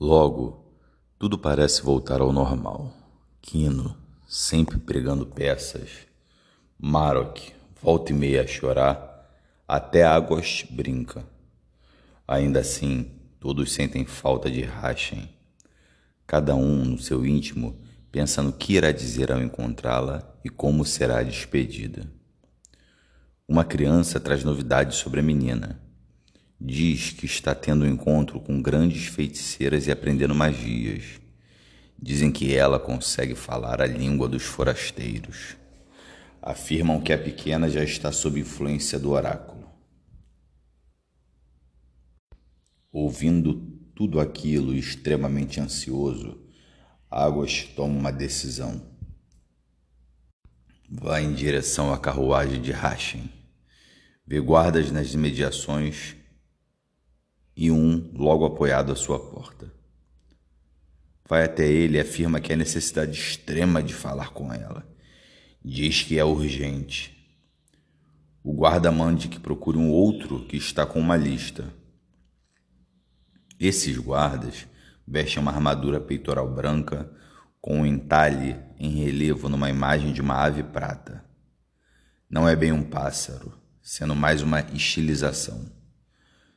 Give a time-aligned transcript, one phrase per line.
[0.00, 0.74] Logo,
[1.16, 2.92] tudo parece voltar ao normal.
[3.40, 5.88] Quino, sempre pregando peças.
[6.76, 9.30] Marok, volta e meia a chorar.
[9.68, 11.24] Até Águas brinca.
[12.26, 15.28] Ainda assim, todos sentem falta de Rachem.
[16.26, 17.78] Cada um, no seu íntimo,
[18.10, 22.04] pensa no que irá dizer ao encontrá-la e como será despedida.
[23.46, 25.84] Uma criança traz novidades sobre a menina
[26.66, 31.20] Diz que está tendo um encontro com grandes feiticeiras e aprendendo magias.
[32.00, 35.58] Dizem que ela consegue falar a língua dos forasteiros.
[36.40, 39.68] Afirmam que a pequena já está sob influência do oráculo.
[42.90, 43.60] Ouvindo
[43.94, 46.40] tudo aquilo extremamente ansioso,
[47.10, 48.80] Águas toma uma decisão.
[50.88, 53.28] Vai em direção à carruagem de Hashem.
[54.26, 56.23] Vê guardas nas imediações
[57.56, 59.72] e um logo apoiado à sua porta.
[61.26, 64.86] Vai até ele e afirma que há necessidade extrema de falar com ela.
[65.64, 67.14] Diz que é urgente.
[68.42, 71.72] O guarda mande que procure um outro que está com uma lista.
[73.58, 74.66] Esses guardas
[75.06, 77.10] vestem uma armadura peitoral branca
[77.60, 81.24] com um entalhe em relevo numa imagem de uma ave prata.
[82.28, 85.64] Não é bem um pássaro, sendo mais uma estilização.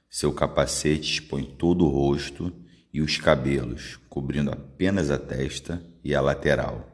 [0.10, 2.52] Seu capacete expõe todo o rosto
[2.94, 6.94] e os cabelos, cobrindo apenas a testa e a lateral.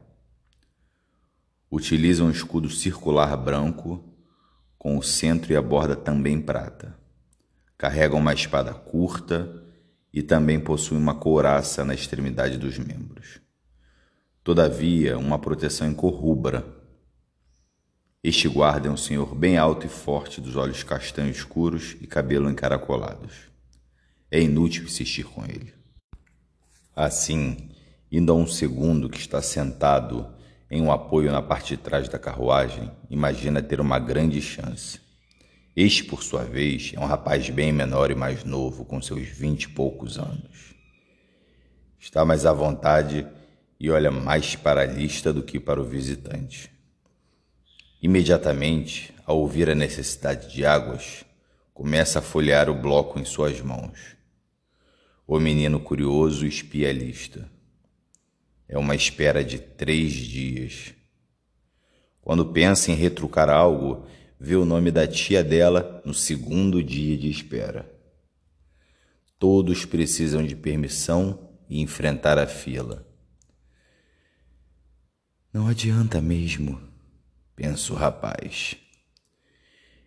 [1.71, 4.03] Utiliza um escudo circular branco,
[4.77, 6.97] com o centro e a borda também prata.
[7.77, 9.63] Carrega uma espada curta
[10.11, 13.39] e também possui uma couraça na extremidade dos membros.
[14.43, 16.82] Todavia, uma proteção em cor rubra
[18.23, 22.49] este guarda é um senhor bem alto e forte, dos olhos castanhos escuros e cabelo
[22.49, 23.51] encaracolados.
[24.31, 25.73] É inútil insistir com ele.
[26.95, 27.69] Assim,
[28.09, 30.33] indo a um segundo que está sentado
[30.71, 35.01] em um apoio na parte de trás da carruagem, imagina ter uma grande chance.
[35.75, 39.63] Este, por sua vez, é um rapaz bem menor e mais novo, com seus vinte
[39.63, 40.73] e poucos anos.
[41.99, 43.27] Está mais à vontade
[43.77, 46.72] e olha mais para a lista do que para o visitante.
[48.03, 51.23] Imediatamente, ao ouvir a necessidade de águas,
[51.73, 53.97] começa a folhear o bloco em suas mãos.
[55.25, 57.49] O menino curioso espia a lista.
[58.67, 60.93] É uma espera de três dias.
[62.19, 64.05] Quando pensa em retrucar algo,
[64.37, 67.89] vê o nome da tia dela no segundo dia de espera.
[69.39, 73.07] Todos precisam de permissão e enfrentar a fila.
[75.53, 76.91] Não adianta mesmo
[77.55, 78.75] pensa o rapaz.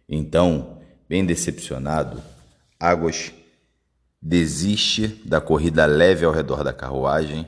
[0.09, 2.23] Então, bem decepcionado,
[2.79, 3.33] Águas
[4.21, 7.47] desiste da corrida leve ao redor da carruagem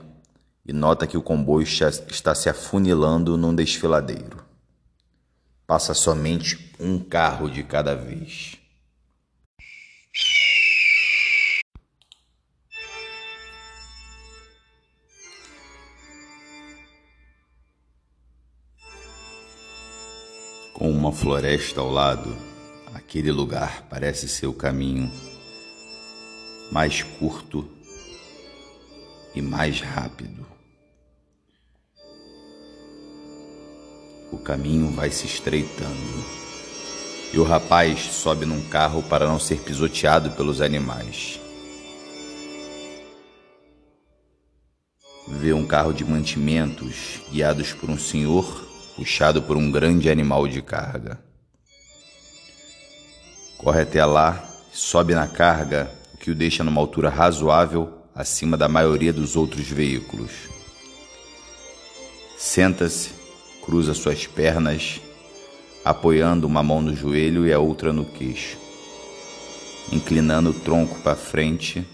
[0.65, 4.45] e nota que o comboio está se afunilando num desfiladeiro.
[5.67, 8.58] Passa somente um carro de cada vez.
[20.79, 22.37] Com uma floresta ao lado,
[22.95, 25.11] aquele lugar parece ser o caminho
[26.71, 27.69] mais curto
[29.35, 30.47] e mais rápido.
[34.31, 36.25] O caminho vai se estreitando
[37.35, 41.41] e o rapaz sobe num carro para não ser pisoteado pelos animais.
[45.27, 48.68] Vê um carro de mantimentos guiados por um senhor
[48.99, 51.21] puxado por um grande animal de carga.
[53.57, 58.69] Corre até lá, sobe na carga, o que o deixa numa altura razoável acima da
[58.69, 60.33] maioria dos outros veículos.
[62.37, 63.11] Senta-se,
[63.65, 65.01] cruza suas pernas,
[65.85, 68.59] apoiando uma mão no joelho e a outra no queixo,
[69.93, 71.87] inclinando o tronco para frente.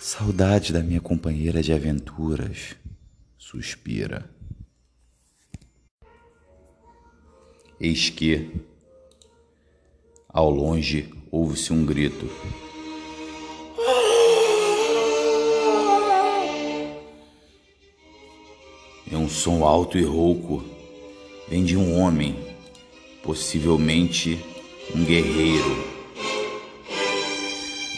[0.00, 2.79] Saudade da minha companheira de aventuras
[3.50, 4.30] suspira.
[7.80, 8.48] Eis que,
[10.28, 12.30] ao longe, ouve-se um grito.
[19.10, 20.62] É um som alto e rouco.
[21.48, 22.36] Vem de um homem,
[23.20, 24.38] possivelmente
[24.94, 25.90] um guerreiro.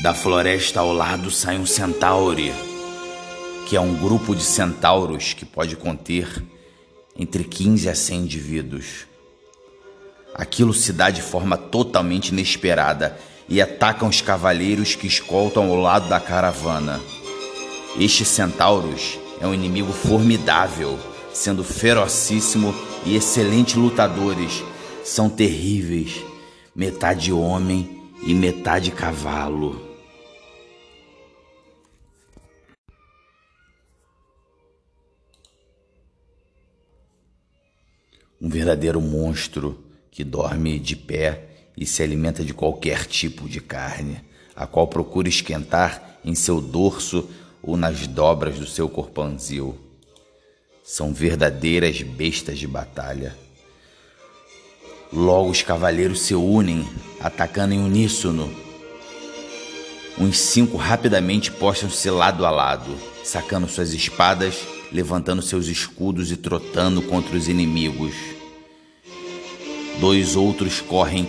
[0.03, 2.72] Da floresta ao lado sai um centaure
[3.67, 6.43] que é um grupo de centauros que pode conter
[7.17, 9.06] entre 15 a 100 indivíduos.
[10.35, 13.19] Aquilo se dá de forma totalmente inesperada
[13.49, 17.00] e atacam os cavaleiros que escoltam ao lado da caravana.
[17.99, 20.99] Estes centauros é um inimigo formidável,
[21.35, 22.75] sendo ferocíssimo
[23.05, 24.62] e excelentes lutadores.
[25.05, 26.25] São terríveis,
[26.75, 29.92] metade homem e metade cavalo.
[38.43, 41.44] Um verdadeiro monstro que dorme de pé
[41.77, 44.21] e se alimenta de qualquer tipo de carne,
[44.56, 47.31] a qual procura esquentar em seu dorso
[47.62, 49.79] ou nas dobras do seu corpanzil.
[50.83, 53.39] São verdadeiras bestas de batalha.
[55.12, 56.85] Logo os cavaleiros se unem,
[57.21, 58.53] atacando em uníssono.
[60.19, 67.00] Uns cinco rapidamente postam-se lado a lado, sacando suas espadas, levantando seus escudos e trotando
[67.03, 68.15] contra os inimigos.
[69.99, 71.29] Dois outros correm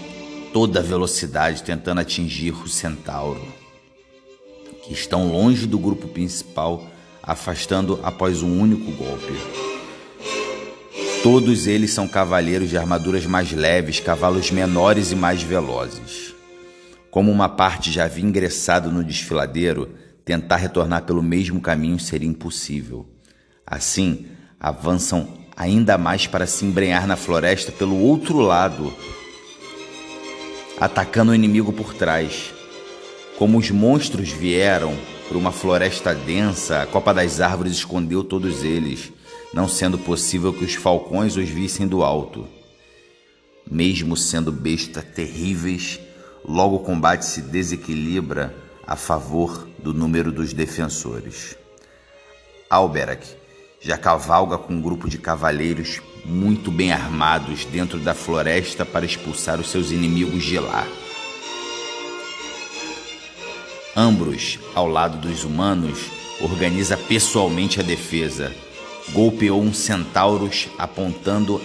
[0.52, 3.42] toda velocidade tentando atingir o centauro,
[4.84, 6.86] que estão longe do grupo principal,
[7.22, 9.34] afastando após um único golpe.
[11.24, 16.34] Todos eles são cavaleiros de armaduras mais leves, cavalos menores e mais velozes.
[17.10, 19.90] Como uma parte já havia ingressado no desfiladeiro,
[20.26, 23.13] tentar retornar pelo mesmo caminho seria impossível.
[23.66, 24.28] Assim,
[24.60, 28.94] avançam ainda mais para se embrenhar na floresta pelo outro lado,
[30.80, 32.54] atacando o inimigo por trás.
[33.38, 34.96] Como os monstros vieram
[35.28, 39.12] por uma floresta densa, a copa das árvores escondeu todos eles,
[39.54, 42.48] não sendo possível que os falcões os vissem do alto.
[43.70, 46.00] Mesmo sendo bestas terríveis,
[46.44, 48.54] logo o combate se desequilibra
[48.86, 51.56] a favor do número dos defensores.
[52.70, 53.43] Alberac
[53.84, 59.60] já cavalga com um grupo de cavaleiros muito bem armados dentro da floresta para expulsar
[59.60, 60.88] os seus inimigos de lá.
[63.96, 66.00] Ambros, ao lado dos humanos,
[66.42, 68.52] organiza pessoalmente a defesa.
[69.12, 71.62] Golpeou um centauros apontando,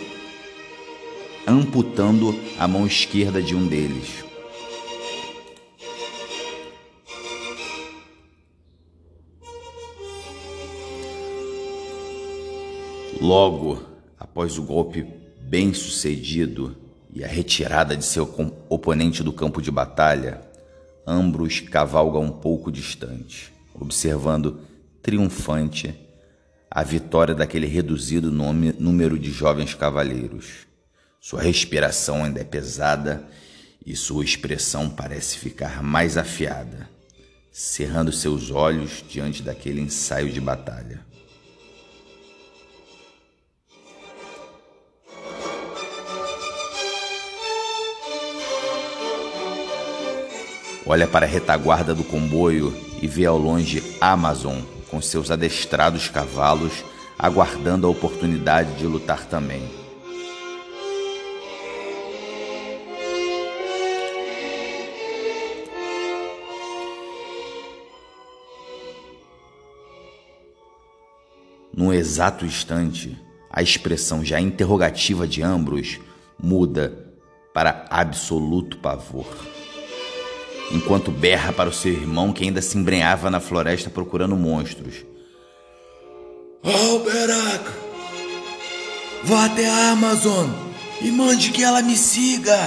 [1.46, 4.27] amputando a mão esquerda de um deles.
[13.28, 13.82] Logo,
[14.18, 15.06] após o golpe
[15.42, 16.74] bem sucedido
[17.12, 18.24] e a retirada de seu
[18.70, 20.40] oponente do campo de batalha,
[21.06, 24.62] Ambros cavalga um pouco distante, observando
[25.02, 25.94] triunfante
[26.70, 30.66] a vitória daquele reduzido nome, número de jovens cavaleiros.
[31.20, 33.28] Sua respiração ainda é pesada
[33.84, 36.88] e sua expressão parece ficar mais afiada,
[37.52, 41.06] cerrando seus olhos diante daquele ensaio de batalha.
[50.90, 56.82] Olha para a retaguarda do comboio e vê ao longe Amazon com seus adestrados cavalos
[57.18, 59.68] aguardando a oportunidade de lutar também.
[71.70, 73.14] Num exato instante,
[73.50, 76.00] a expressão já interrogativa de Ambros
[76.42, 77.12] muda
[77.52, 79.26] para absoluto pavor
[80.70, 85.04] enquanto berra para o seu irmão que ainda se embrenhava na floresta procurando monstros.
[86.62, 87.64] Alberac,
[89.24, 90.48] vá até a Amazon
[91.00, 92.58] e mande que ela me siga.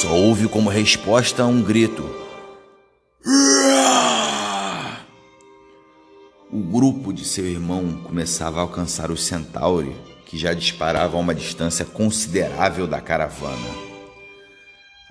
[0.00, 2.04] Só ouve como resposta um grito.
[6.52, 9.94] O grupo de seu irmão começava a alcançar o centauro,
[10.26, 13.85] que já disparava a uma distância considerável da caravana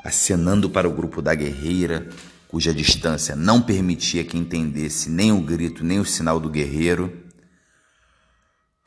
[0.05, 2.07] acenando para o grupo da guerreira,
[2.47, 7.11] cuja distância não permitia que entendesse nem o grito nem o sinal do guerreiro.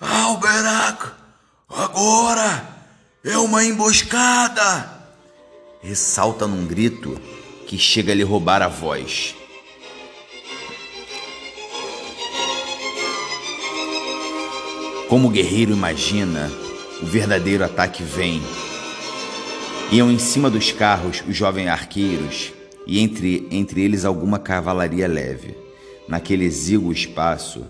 [0.00, 1.10] Alberac,
[1.68, 2.68] agora
[3.24, 4.96] é uma emboscada!
[5.82, 7.20] Ressalta num grito
[7.66, 9.34] que chega a lhe roubar a voz.
[15.08, 16.48] Como o guerreiro imagina,
[17.02, 18.40] o verdadeiro ataque vem
[19.90, 22.52] Iam em cima dos carros os jovens arqueiros
[22.86, 25.56] e entre, entre eles alguma cavalaria leve.
[26.06, 27.64] Naquele exíguo espaço,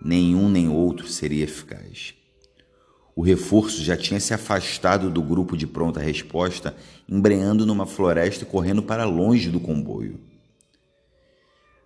[0.00, 2.14] nenhum nem outro seria eficaz.
[3.16, 6.76] O reforço já tinha se afastado do grupo de pronta resposta,
[7.08, 10.20] embreando numa floresta e correndo para longe do comboio.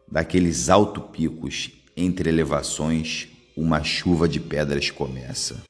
[0.06, 5.67] Daqueles alto picos, entre elevações, uma chuva de pedras começa.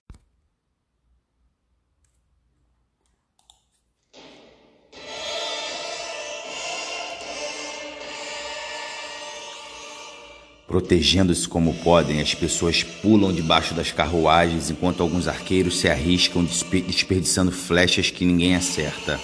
[10.68, 17.50] Protegendo-se como podem, as pessoas pulam debaixo das carruagens enquanto alguns arqueiros se arriscam desperdiçando
[17.50, 19.18] flechas que ninguém acerta.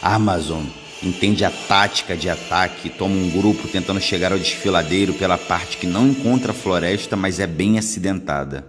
[0.00, 0.62] Amazon
[1.02, 5.76] entende a tática de ataque e toma um grupo tentando chegar ao desfiladeiro pela parte
[5.76, 8.64] que não encontra a floresta, mas é bem acidentada.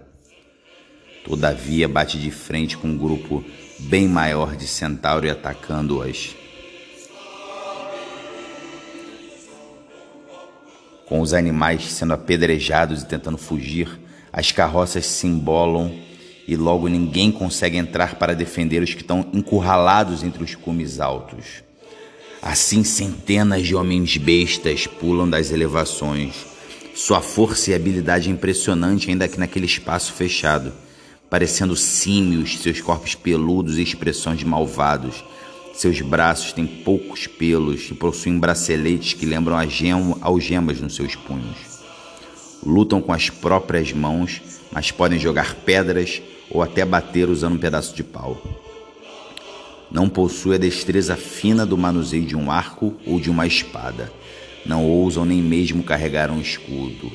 [1.24, 3.44] Todavia, bate de frente com um grupo
[3.78, 6.36] bem maior de centauro atacando-as.
[11.06, 14.00] Com os animais sendo apedrejados e tentando fugir,
[14.34, 15.94] as carroças se embolam
[16.48, 21.64] e logo ninguém consegue entrar para defender os que estão encurralados entre os cumes altos.
[22.42, 26.46] Assim, centenas de homens bestas pulam das elevações.
[26.96, 30.72] Sua força e habilidade é impressionante, ainda que naquele espaço fechado,
[31.30, 35.24] parecendo símios, seus corpos peludos e expressões de malvados
[35.76, 39.58] seus braços têm poucos pelos e possuem braceletes que lembram
[40.22, 41.84] algemas nos seus punhos.
[42.66, 44.42] Lutam com as próprias mãos,
[44.72, 48.42] mas podem jogar pedras ou até bater usando um pedaço de pau.
[49.92, 54.12] Não possui a destreza fina do manuseio de um arco ou de uma espada.
[54.66, 57.12] Não ousam nem mesmo carregar um escudo.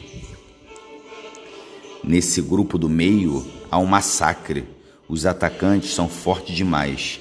[2.05, 4.65] Nesse grupo do meio há um massacre.
[5.09, 7.21] Os atacantes são fortes demais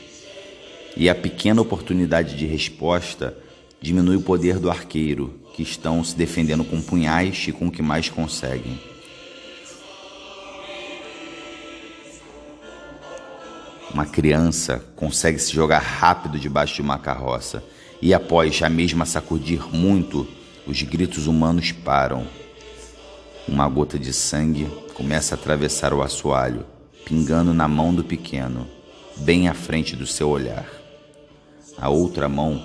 [0.95, 3.35] e a pequena oportunidade de resposta
[3.81, 7.81] diminui o poder do arqueiro, que estão se defendendo com punhais e com o que
[7.81, 8.79] mais conseguem.
[13.93, 17.63] Uma criança consegue se jogar rápido debaixo de uma carroça
[18.01, 20.27] e, após a mesma sacudir muito,
[20.67, 22.27] os gritos humanos param.
[23.47, 26.65] Uma gota de sangue começa a atravessar o assoalho,
[27.03, 28.67] pingando na mão do pequeno,
[29.17, 30.78] bem à frente do seu olhar.
[31.77, 32.61] A outra mão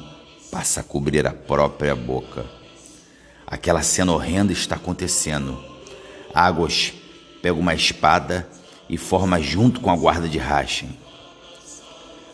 [0.51, 2.45] passa a cobrir a própria boca.
[3.47, 5.63] Aquela cena horrenda está acontecendo.
[6.33, 6.93] Águas
[7.43, 8.49] pega uma espada
[8.89, 10.89] e forma junto com a guarda de Hashem.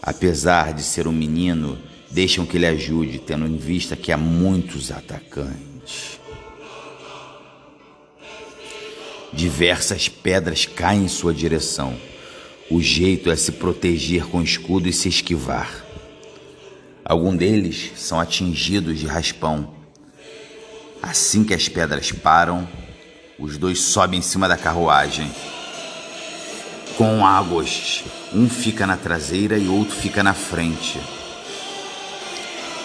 [0.02, 1.78] Apesar de ser um menino,
[2.10, 6.18] deixam que ele ajude, tendo em vista que há muitos atacantes.
[9.32, 11.96] Diversas pedras caem em sua direção.
[12.70, 15.89] O jeito é se proteger com escudo e se esquivar.
[17.10, 19.74] Alguns deles são atingidos de raspão.
[21.02, 22.68] Assim que as pedras param,
[23.36, 25.28] os dois sobem em cima da carruagem.
[26.96, 31.00] Com águas, um fica na traseira e outro fica na frente.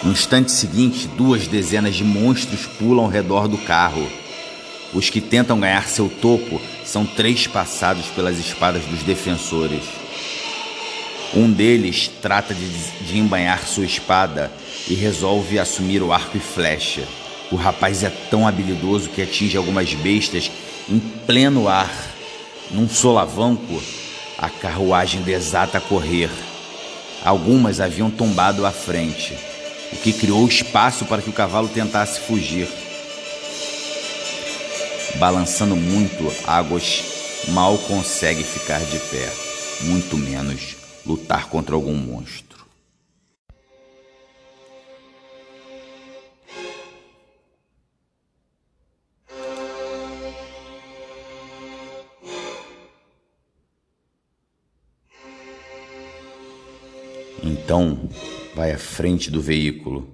[0.02, 4.10] No instante seguinte, duas dezenas de monstros pulam ao redor do carro.
[4.92, 9.84] Os que tentam ganhar seu topo são três passados pelas espadas dos defensores.
[11.36, 14.50] Um deles trata de, embanhar sua espada
[14.88, 17.06] e resolve assumir o arco e flecha.
[17.52, 20.50] O rapaz é tão habilidoso que atinge algumas bestas
[20.88, 21.94] em pleno ar.
[22.70, 23.82] Num solavanco,
[24.38, 26.30] a carruagem desata a correr.
[27.22, 29.36] Algumas haviam tombado à frente,
[29.92, 32.66] o que criou espaço para que o cavalo tentasse fugir.
[35.16, 37.04] Balançando muito, Águas
[37.48, 39.30] mal consegue ficar de pé,
[39.82, 42.66] muito menos lutar contra algum monstro.
[57.42, 58.08] Então,
[58.54, 60.08] vai à frente do veículo,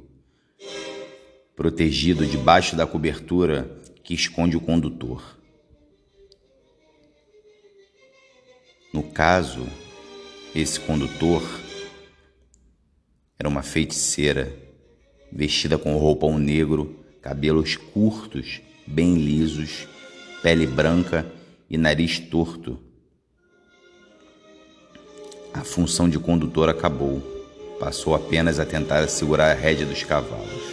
[1.57, 5.39] protegido debaixo da cobertura que esconde o condutor.
[8.93, 9.67] No caso,
[10.55, 11.43] esse condutor
[13.39, 14.55] era uma feiticeira,
[15.33, 19.89] vestida com roupão negro, cabelos curtos, bem lisos,
[20.43, 21.27] pele branca
[21.69, 22.79] e nariz torto.
[25.55, 27.21] A função de condutor acabou.
[27.81, 30.73] Passou apenas a tentar segurar a rédea dos cavalos.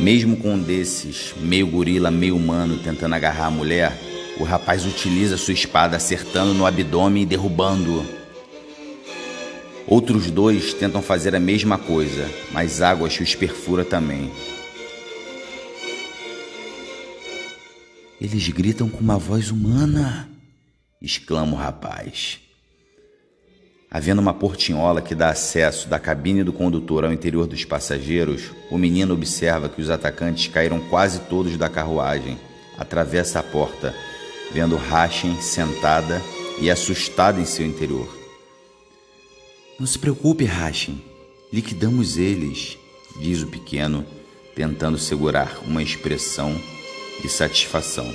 [0.00, 3.92] Mesmo com um desses, meio gorila, meio humano, tentando agarrar a mulher,
[4.38, 8.06] o rapaz utiliza sua espada acertando no abdômen e derrubando-o.
[9.86, 14.30] Outros dois tentam fazer a mesma coisa, mas Águas os perfura também.
[18.20, 20.28] Eles gritam com uma voz humana,
[21.00, 22.40] exclama o rapaz.
[23.90, 28.76] Havendo uma portinhola que dá acesso da cabine do condutor ao interior dos passageiros, o
[28.76, 32.38] menino observa que os atacantes caíram quase todos da carruagem.
[32.76, 33.94] Atravessa a porta
[34.52, 36.22] vendo Hashem sentada
[36.60, 38.08] e assustada em seu interior.
[39.78, 41.02] Não se preocupe, Hashem,
[41.52, 42.78] liquidamos eles,
[43.20, 44.04] diz o pequeno,
[44.54, 46.60] tentando segurar uma expressão
[47.22, 48.12] de satisfação.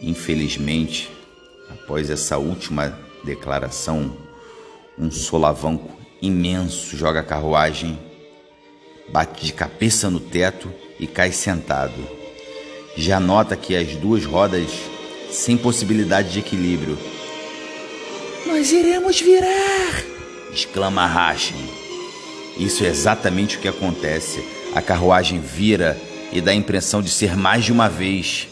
[0.00, 1.10] Infelizmente,
[1.70, 4.14] após essa última declaração,
[4.98, 7.98] um solavanco imenso joga a carruagem,
[9.08, 12.08] bate de cabeça no teto e cai sentado.
[12.96, 14.70] Já nota que as duas rodas
[15.30, 16.98] sem possibilidade de equilíbrio.
[18.46, 20.04] Nós iremos virar!
[20.52, 21.56] exclama Hashem.
[22.58, 24.42] Isso é exatamente o que acontece.
[24.74, 25.98] A carruagem vira
[26.32, 28.48] e dá a impressão de ser mais de uma vez.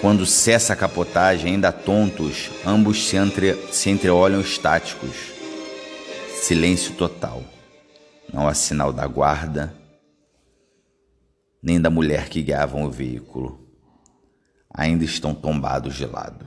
[0.00, 5.16] Quando cessa a capotagem, ainda tontos, ambos se, entre, se entreolham estáticos.
[6.42, 7.42] Silêncio total.
[8.32, 9.74] Não há sinal da guarda,
[11.66, 13.60] nem da mulher que guiavam o veículo.
[14.72, 16.46] Ainda estão tombados de lado.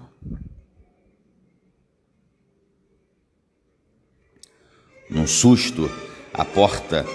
[5.10, 5.92] Num susto,
[6.34, 7.06] a porta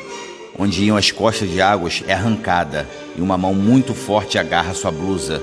[0.59, 4.93] onde iam as costas de águas é arrancada e uma mão muito forte agarra sua
[4.93, 5.41] blusa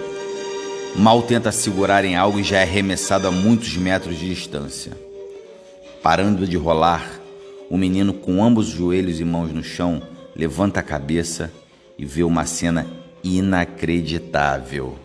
[0.95, 4.91] Mal tenta segurar em algo e já é arremessado a muitos metros de distância.
[6.03, 7.09] Parando de rolar,
[7.69, 10.01] o menino, com ambos os joelhos e mãos no chão,
[10.35, 11.49] levanta a cabeça
[12.01, 12.87] e vê uma cena
[13.23, 14.97] inacreditável.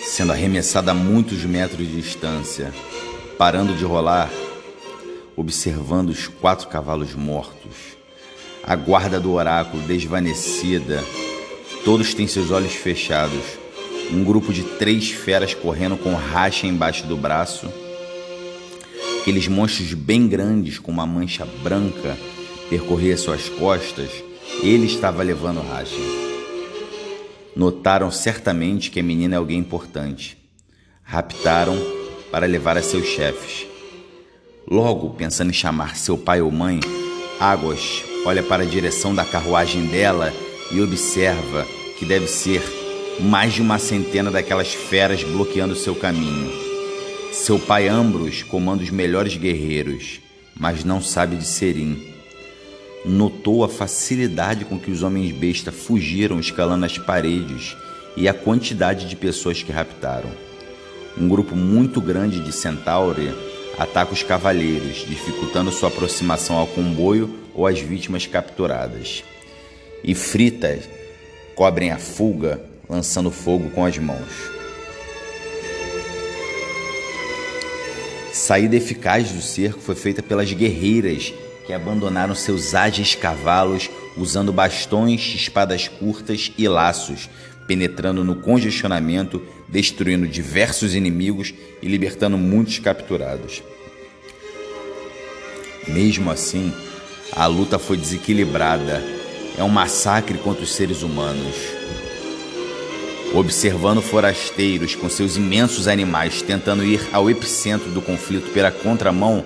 [0.00, 2.74] sendo arremessada a muitos metros de distância,
[3.36, 4.28] parando de rolar,
[5.36, 7.96] observando os quatro cavalos mortos,
[8.64, 11.04] a guarda do oráculo desvanecida,
[11.88, 13.40] todos têm seus olhos fechados,
[14.12, 17.66] um grupo de três feras correndo com racha embaixo do braço,
[19.22, 22.14] aqueles monstros bem grandes com uma mancha branca
[22.68, 24.10] percorrer suas costas,
[24.62, 25.96] ele estava levando racha.
[27.56, 30.36] Notaram certamente que a menina é alguém importante.
[31.02, 31.74] Raptaram
[32.30, 33.66] para levar a seus chefes.
[34.70, 36.80] Logo, pensando em chamar seu pai ou mãe,
[37.40, 40.30] Águas olha para a direção da carruagem dela
[40.70, 42.62] e observa que deve ser
[43.20, 46.50] mais de uma centena daquelas feras bloqueando seu caminho.
[47.32, 50.20] Seu pai Ambros comanda os melhores guerreiros,
[50.54, 52.16] mas não sabe de Serim
[53.04, 57.76] notou a facilidade com que os homens besta fugiram escalando as paredes
[58.16, 60.30] e a quantidade de pessoas que raptaram.
[61.16, 63.32] Um grupo muito grande de Centauri
[63.78, 69.24] ataca os cavaleiros, dificultando sua aproximação ao comboio ou às vítimas capturadas.
[70.02, 70.88] E fritas
[71.58, 74.28] cobrem a fuga, lançando fogo com as mãos.
[78.32, 81.34] Saída eficaz do cerco foi feita pelas guerreiras
[81.66, 87.28] que abandonaram seus ágeis cavalos usando bastões, espadas curtas e laços,
[87.66, 93.64] penetrando no congestionamento, destruindo diversos inimigos e libertando muitos capturados.
[95.88, 96.72] Mesmo assim,
[97.32, 99.17] a luta foi desequilibrada.
[99.58, 101.56] É um massacre contra os seres humanos.
[103.34, 109.44] Observando forasteiros com seus imensos animais tentando ir ao epicentro do conflito pela contramão,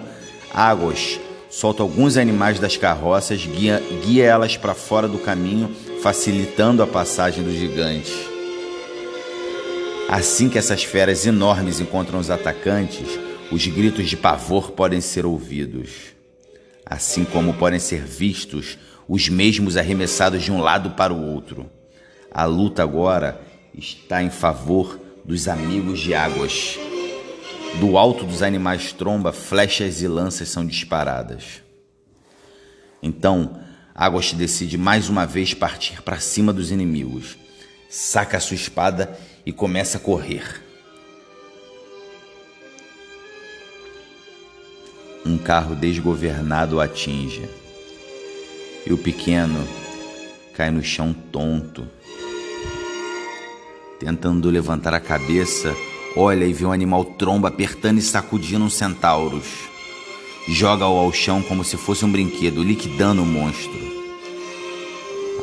[0.53, 6.87] Águas solta alguns animais das carroças, guia, guia elas para fora do caminho, facilitando a
[6.87, 8.13] passagem dos gigantes.
[10.11, 13.19] Assim que essas feras enormes encontram os atacantes,
[13.51, 15.89] os gritos de pavor podem ser ouvidos,
[16.85, 18.77] assim como podem ser vistos
[19.09, 21.71] os mesmos arremessados de um lado para o outro.
[22.31, 23.41] A luta agora
[23.75, 26.79] está em favor dos amigos de águas.
[27.81, 31.63] Do alto dos animais tromba, flechas e lanças são disparadas.
[33.03, 33.61] Então,
[33.95, 37.37] Águas decide mais uma vez partir para cima dos inimigos.
[37.91, 40.63] Saca sua espada e começa a correr.
[45.27, 47.49] Um carro desgovernado o atinge.
[48.87, 49.67] E o pequeno
[50.55, 51.87] cai no chão tonto.
[53.99, 55.75] Tentando levantar a cabeça,
[56.15, 59.47] Olha e vê um animal tromba apertando e sacudindo um centauros.
[60.47, 63.81] Joga-o ao chão como se fosse um brinquedo, liquidando o monstro.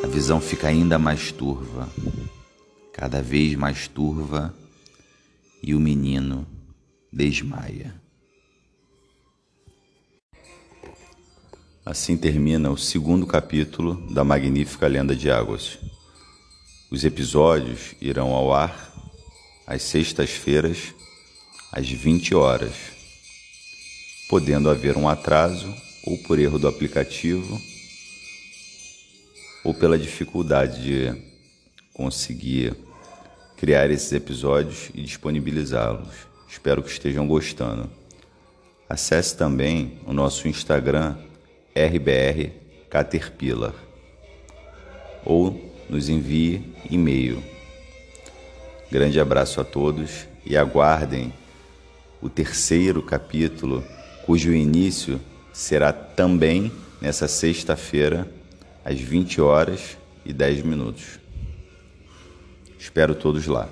[0.03, 1.89] A visão fica ainda mais turva,
[2.93, 4.53] cada vez mais turva,
[5.63, 6.45] e o menino
[7.11, 7.95] desmaia.
[11.85, 15.79] Assim termina o segundo capítulo da magnífica Lenda de Águas.
[16.91, 18.93] Os episódios irão ao ar
[19.65, 20.93] às sextas-feiras,
[21.71, 22.73] às 20 horas,
[24.27, 27.59] podendo haver um atraso ou por erro do aplicativo
[29.63, 31.21] ou pela dificuldade de
[31.93, 32.75] conseguir
[33.55, 36.27] criar esses episódios e disponibilizá-los.
[36.47, 37.89] Espero que estejam gostando.
[38.87, 41.28] Acesse também o nosso Instagram
[41.87, 42.51] RBR
[42.89, 43.73] Caterpillar
[45.23, 47.41] ou nos envie e-mail.
[48.91, 51.31] Grande abraço a todos e aguardem
[52.21, 53.83] o terceiro capítulo,
[54.25, 55.21] cujo início
[55.53, 58.27] será também nessa sexta-feira,
[58.83, 61.19] às 20 horas e 10 minutos.
[62.77, 63.69] Espero todos lá.